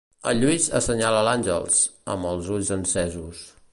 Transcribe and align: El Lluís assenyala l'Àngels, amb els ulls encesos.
El 0.29 0.39
Lluís 0.43 0.69
assenyala 0.79 1.19
l'Àngels, 1.27 1.83
amb 2.15 2.31
els 2.31 2.51
ulls 2.57 2.73
encesos. 2.81 3.45